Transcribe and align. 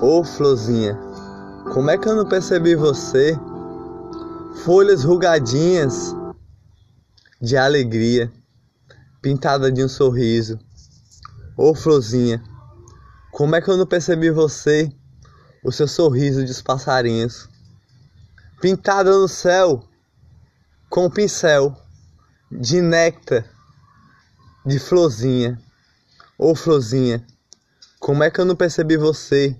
Ô 0.00 0.22
florzinha, 0.22 0.96
como 1.74 1.90
é 1.90 1.98
que 1.98 2.08
eu 2.08 2.14
não 2.14 2.24
percebi 2.24 2.76
você? 2.76 3.36
Folhas 4.64 5.02
rugadinhas 5.02 6.14
de 7.40 7.56
alegria, 7.56 8.32
pintada 9.20 9.72
de 9.72 9.82
um 9.82 9.88
sorriso. 9.88 10.56
Ô 11.56 11.74
florzinha, 11.74 12.40
como 13.32 13.56
é 13.56 13.60
que 13.60 13.68
eu 13.68 13.76
não 13.76 13.88
percebi 13.88 14.30
você? 14.30 14.88
O 15.64 15.72
seu 15.72 15.88
sorriso 15.88 16.44
de 16.44 16.62
passarinhos, 16.62 17.48
pintada 18.60 19.10
no 19.10 19.26
céu 19.26 19.82
com 20.88 21.06
um 21.06 21.10
pincel 21.10 21.76
de 22.52 22.80
néctar 22.80 23.44
de 24.64 24.78
florzinha. 24.78 25.60
Ô 26.38 26.54
florzinha, 26.54 27.26
como 27.98 28.22
é 28.22 28.30
que 28.30 28.40
eu 28.40 28.44
não 28.44 28.54
percebi 28.54 28.96
você? 28.96 29.58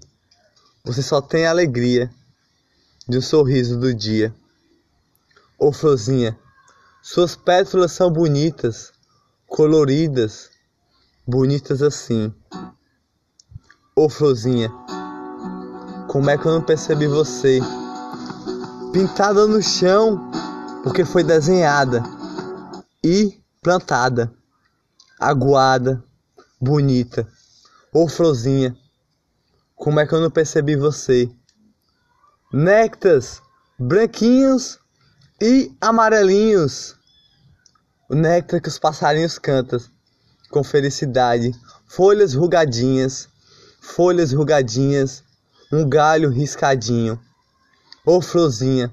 Você 0.89 1.02
só 1.02 1.20
tem 1.20 1.46
alegria 1.46 2.11
de 3.07 3.18
um 3.18 3.21
sorriso 3.21 3.79
do 3.79 3.93
dia. 3.94 4.35
Ô 5.58 5.71
florzinha, 5.71 6.39
suas 7.03 7.36
pétalas 7.36 7.93
são 7.93 8.11
bonitas, 8.11 8.90
coloridas, 9.46 10.49
bonitas 11.27 11.82
assim. 11.82 12.32
Ô 13.94 14.08
florzinha, 14.08 14.71
como 16.08 16.30
é 16.30 16.39
que 16.39 16.46
eu 16.46 16.53
não 16.53 16.63
percebi 16.63 17.07
você? 17.07 17.61
Pintada 18.91 19.46
no 19.46 19.63
chão, 19.63 20.30
porque 20.82 21.05
foi 21.05 21.22
desenhada 21.22 22.02
e 23.05 23.39
plantada, 23.61 24.32
aguada, 25.21 26.02
bonita. 26.58 27.29
Ô 27.93 28.08
florzinha, 28.08 28.75
como 29.79 30.00
é 30.00 30.07
que 30.07 30.13
eu 30.13 30.21
não 30.21 30.31
percebi 30.31 30.75
você? 30.75 31.31
Néctares 32.53 33.41
branquinhos 33.78 34.80
e 35.41 35.72
amarelinhos. 35.80 36.97
O 38.11 38.14
néctar 38.17 38.61
que 38.61 38.69
os 38.69 38.78
passarinhos 38.78 39.39
cantam 39.39 39.78
com 40.50 40.64
felicidade. 40.64 41.52
Folhas 41.86 42.34
rugadinhas, 42.34 43.28
folhas 43.80 44.33
rugadinhas, 44.33 45.22
um 45.72 45.89
galho 45.89 46.28
riscadinho. 46.28 47.19
Ô 48.05 48.20
florzinha, 48.20 48.92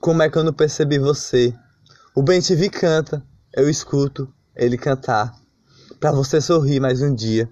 como 0.00 0.22
é 0.22 0.30
que 0.30 0.38
eu 0.38 0.44
não 0.44 0.54
percebi 0.54 0.98
você? 0.98 1.54
O 2.14 2.22
bem 2.22 2.40
te 2.40 2.54
vi 2.54 2.70
canta, 2.70 3.22
eu 3.54 3.68
escuto 3.68 4.32
ele 4.56 4.78
cantar, 4.78 5.38
para 5.98 6.12
você 6.12 6.40
sorrir 6.40 6.80
mais 6.80 7.02
um 7.02 7.14
dia. 7.14 7.50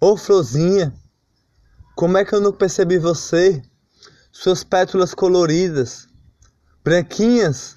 Ô 0.00 0.16
florzinha, 0.16 0.92
como 1.94 2.16
é 2.16 2.24
que 2.24 2.34
eu 2.34 2.40
não 2.40 2.52
percebi 2.52 2.98
você? 2.98 3.62
Suas 4.32 4.64
pétalas 4.64 5.14
coloridas, 5.14 6.08
branquinhas, 6.82 7.76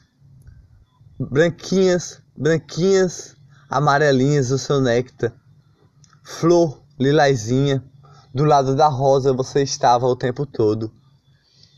branquinhas, 1.19 2.21
branquinhas, 2.35 3.35
amarelinhas 3.69 4.49
do 4.49 4.57
seu 4.57 4.79
néctar. 4.79 5.33
Flor 6.23 6.81
lilazinha, 6.97 7.83
do 8.33 8.45
lado 8.45 8.75
da 8.75 8.87
rosa 8.87 9.33
você 9.33 9.61
estava 9.63 10.05
o 10.05 10.15
tempo 10.15 10.45
todo. 10.45 10.91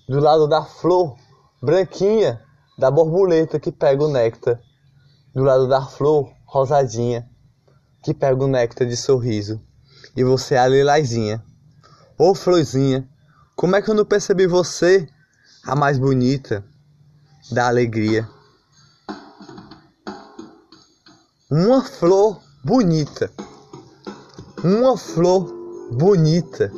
Do 0.07 0.19
lado 0.19 0.47
da 0.47 0.63
flor 0.63 1.17
branquinha, 1.61 2.41
da 2.77 2.91
borboleta 2.91 3.59
que 3.59 3.72
pega 3.72 4.03
o 4.03 4.11
néctar. 4.11 4.61
Do 5.33 5.44
lado 5.44 5.67
da 5.67 5.81
flor 5.81 6.31
rosadinha, 6.45 7.27
que 8.03 8.13
pega 8.13 8.44
o 8.44 8.47
néctar 8.47 8.88
de 8.88 8.95
sorriso. 8.95 9.59
E 10.16 10.23
você 10.23 10.55
é 10.55 10.59
a 10.59 10.67
lilazinha. 10.67 11.44
Ô 12.19 12.33
florzinha, 12.33 13.07
como 13.55 13.75
é 13.75 13.81
que 13.81 13.91
eu 13.91 13.93
não 13.93 14.03
percebi 14.03 14.47
você, 14.47 15.07
a 15.63 15.75
mais 15.75 15.99
bonita 15.99 16.65
da 17.51 17.67
alegria? 17.67 18.27
Uma 21.51 21.83
flor 21.83 22.41
bonita. 22.63 23.31
Uma 24.63 24.97
flor 24.97 25.53
bonita. 25.91 26.72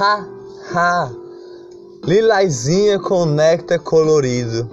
Ha, 0.00 0.26
ha. 0.72 1.12
Lilazinha 2.04 2.98
com 2.98 3.26
néctar 3.26 3.80
colorido. 3.80 4.66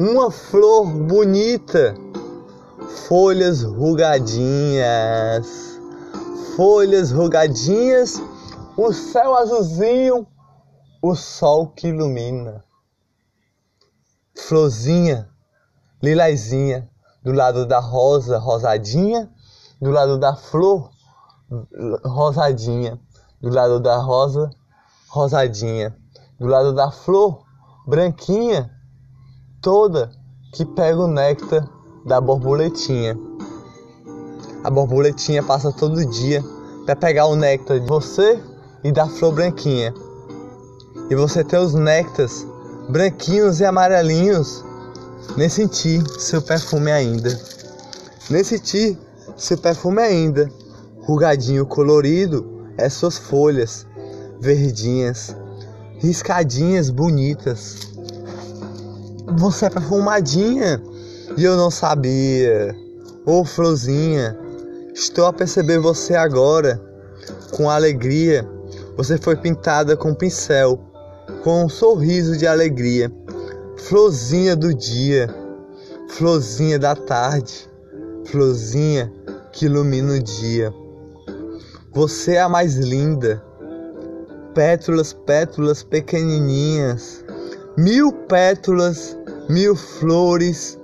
Uma 0.00 0.32
flor 0.32 0.84
bonita. 0.84 1.94
Folhas 3.06 3.62
rugadinhas 3.62 5.75
folhas 6.56 7.12
rugadinhas, 7.12 8.20
o 8.78 8.90
céu 8.90 9.36
azulzinho, 9.36 10.26
o 11.02 11.14
sol 11.14 11.68
que 11.68 11.88
ilumina. 11.88 12.64
Florzinha, 14.34 15.28
lilazinha, 16.02 16.88
do 17.22 17.32
lado 17.32 17.66
da 17.66 17.78
rosa 17.78 18.38
rosadinha, 18.38 19.30
do 19.80 19.90
lado 19.90 20.18
da 20.18 20.34
flor 20.34 20.90
rosadinha, 22.02 22.98
do 23.40 23.50
lado 23.50 23.78
da 23.78 23.98
rosa 23.98 24.50
rosadinha, 25.08 25.94
do 26.40 26.46
lado 26.46 26.72
da 26.72 26.90
flor 26.90 27.44
branquinha, 27.86 28.70
toda 29.60 30.10
que 30.54 30.64
pega 30.64 31.00
o 31.00 31.06
néctar 31.06 31.68
da 32.06 32.18
borboletinha. 32.18 33.25
A 34.66 34.70
borboletinha 34.70 35.44
passa 35.44 35.70
todo 35.70 36.04
dia 36.04 36.44
para 36.84 36.96
pegar 36.96 37.26
o 37.26 37.36
néctar 37.36 37.78
de 37.78 37.86
você 37.86 38.36
e 38.82 38.90
da 38.90 39.06
flor 39.06 39.32
branquinha. 39.32 39.94
E 41.08 41.14
você 41.14 41.44
tem 41.44 41.60
os 41.60 41.72
néctares 41.72 42.44
branquinhos 42.88 43.60
e 43.60 43.64
amarelinhos. 43.64 44.64
Nem 45.36 45.48
senti 45.48 46.02
seu 46.18 46.42
perfume 46.42 46.90
ainda. 46.90 47.40
Nem 48.28 48.42
senti 48.42 48.98
seu 49.36 49.56
perfume 49.56 50.02
ainda. 50.02 50.50
Rugadinho 51.02 51.64
colorido 51.64 52.66
é 52.76 52.88
suas 52.88 53.16
folhas 53.18 53.86
verdinhas, 54.40 55.36
riscadinhas 56.00 56.90
bonitas. 56.90 57.92
Você 59.38 59.66
é 59.66 59.70
perfumadinha 59.70 60.82
e 61.36 61.44
eu 61.44 61.56
não 61.56 61.70
sabia. 61.70 62.74
Ô 63.24 63.42
oh, 63.42 63.44
florzinha, 63.44 64.36
Estou 64.96 65.26
a 65.26 65.32
perceber 65.32 65.78
você 65.78 66.14
agora, 66.14 66.80
com 67.50 67.68
alegria. 67.68 68.48
Você 68.96 69.18
foi 69.18 69.36
pintada 69.36 69.94
com 69.94 70.14
pincel, 70.14 70.80
com 71.44 71.66
um 71.66 71.68
sorriso 71.68 72.34
de 72.38 72.46
alegria. 72.46 73.12
Florzinha 73.76 74.56
do 74.56 74.72
dia, 74.72 75.28
florzinha 76.08 76.78
da 76.78 76.96
tarde, 76.96 77.70
florzinha 78.24 79.12
que 79.52 79.66
ilumina 79.66 80.14
o 80.14 80.22
dia. 80.22 80.72
Você 81.92 82.36
é 82.36 82.40
a 82.40 82.48
mais 82.48 82.76
linda. 82.76 83.44
Pétalas, 84.54 85.12
pétalas 85.12 85.82
pequenininhas. 85.82 87.22
Mil 87.76 88.12
pétalas, 88.12 89.14
mil 89.46 89.76
flores, 89.76 90.78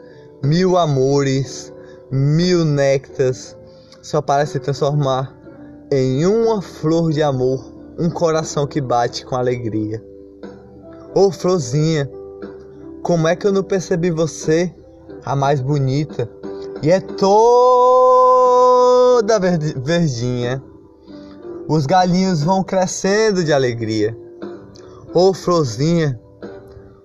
mil 0.45 0.77
amores, 0.77 1.73
mil 2.11 2.63
néctares 2.63 3.57
só 4.03 4.21
para 4.21 4.45
se 4.45 4.59
transformar 4.59 5.33
em 5.91 6.27
uma 6.27 6.61
flor 6.61 7.13
de 7.13 7.23
amor, 7.23 7.73
um 7.99 8.11
coração 8.11 8.67
que 8.67 8.81
bate 8.81 9.25
com 9.25 9.37
alegria. 9.37 10.05
Ô 11.15 11.27
oh, 11.27 11.31
florzinha, 11.31 12.11
como 13.03 13.29
é 13.29 13.37
que 13.37 13.47
eu 13.47 13.53
não 13.53 13.63
percebi 13.63 14.11
você, 14.11 14.75
a 15.25 15.37
mais 15.37 15.61
bonita, 15.61 16.29
e 16.83 16.91
é 16.91 16.99
toda 17.01 17.39
verdinha? 19.39 20.61
Os 21.69 21.87
galinhos 21.87 22.43
vão 22.43 22.65
crescendo 22.65 23.45
de 23.45 23.53
alegria. 23.53 24.19
Ô 25.15 25.29
oh, 25.29 25.35
florzinha, 25.35 26.21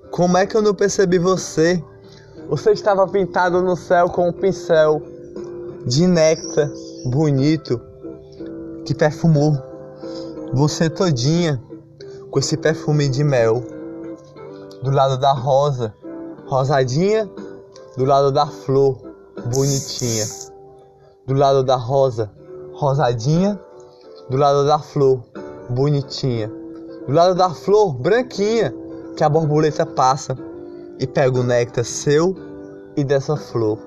como 0.09 0.35
é 0.37 0.47
que 0.47 0.55
eu 0.55 0.61
não 0.63 0.73
percebi 0.73 1.19
você? 1.19 1.83
Você 2.49 2.71
estava 2.71 3.05
pintado 3.07 3.61
no 3.61 3.75
céu 3.75 4.09
com 4.09 4.29
um 4.29 4.33
pincel 4.33 5.03
de 5.87 6.05
néctar 6.05 6.69
bonito 7.05 7.79
que 8.85 8.93
perfumou 8.93 9.57
você 10.53 10.89
todinha 10.89 11.63
com 12.29 12.39
esse 12.39 12.57
perfume 12.57 13.07
de 13.07 13.23
mel. 13.23 13.63
Do 14.83 14.91
lado 14.91 15.17
da 15.17 15.31
rosa, 15.31 15.93
rosadinha, 16.45 17.29
do 17.95 18.03
lado 18.03 18.33
da 18.33 18.45
flor, 18.45 18.97
bonitinha. 19.53 20.25
Do 21.25 21.33
lado 21.33 21.63
da 21.63 21.77
rosa, 21.77 22.29
rosadinha, 22.73 23.57
do 24.29 24.35
lado 24.35 24.65
da 24.65 24.79
flor, 24.79 25.23
bonitinha. 25.69 26.51
Do 27.07 27.13
lado 27.13 27.33
da 27.33 27.49
flor, 27.49 27.93
branquinha, 27.93 28.73
que 29.15 29.23
a 29.23 29.29
borboleta 29.29 29.85
passa 29.85 30.37
e 30.99 31.07
pega 31.07 31.39
o 31.39 31.43
néctar 31.43 31.85
seu 31.85 32.35
e 32.97 33.05
dessa 33.05 33.37
flor 33.37 33.86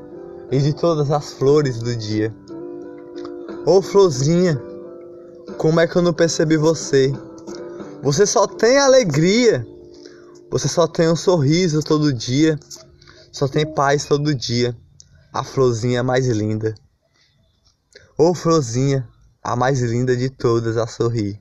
e 0.51 0.59
de 0.59 0.73
todas 0.73 1.11
as 1.11 1.33
flores 1.33 1.79
do 1.79 1.95
dia. 1.95 2.35
Ô 3.67 3.81
florzinha, 3.81 4.61
Como 5.59 5.81
é 5.81 5.87
que 5.87 5.97
eu 5.97 6.03
não 6.03 6.15
percebi 6.15 6.57
você? 6.57 7.13
Você 8.03 8.25
só 8.25 8.47
tem 8.47 8.79
alegria. 8.79 9.67
Você 10.51 10.69
só 10.69 10.87
tem 10.87 11.09
um 11.09 11.17
sorriso 11.17 11.81
todo 11.83 12.13
dia. 12.13 12.59
Só 13.33 13.47
tem 13.47 13.67
paz 13.75 14.05
todo 14.07 14.35
dia. 14.35 14.77
A 15.33 15.45
florzinha 15.45 16.03
mais 16.03 16.27
linda. 16.27 16.75
Ô 18.17 18.35
florzinha, 18.35 19.09
a 19.43 19.55
mais 19.55 19.81
linda 19.81 20.17
de 20.17 20.31
todas 20.31 20.77
a 20.77 20.87
sorrir. 20.87 21.41